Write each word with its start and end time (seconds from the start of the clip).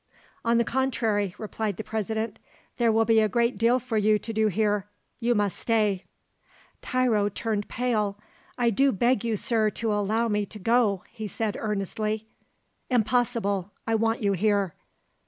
"On 0.43 0.57
the 0.57 0.63
contrary," 0.63 1.35
replied 1.37 1.77
the 1.77 1.83
President, 1.83 2.39
"there 2.77 2.91
will 2.91 3.05
be 3.05 3.19
a 3.19 3.29
great 3.29 3.55
deal 3.59 3.77
for 3.77 3.97
you 3.99 4.17
to 4.17 4.33
do 4.33 4.47
here. 4.47 4.87
You 5.19 5.35
must 5.35 5.59
stay." 5.59 6.05
Tiro 6.81 7.29
turned 7.29 7.67
pale. 7.69 8.17
"I 8.57 8.71
do 8.71 8.91
beg 8.91 9.23
you, 9.23 9.35
Sir, 9.35 9.69
to 9.69 9.93
allow 9.93 10.27
me 10.27 10.43
to 10.47 10.57
go," 10.57 11.03
he 11.11 11.27
said 11.27 11.55
earnestly. 11.59 12.25
"Impossible, 12.89 13.73
I 13.85 13.93
want 13.93 14.23
you 14.23 14.33
here." 14.33 14.73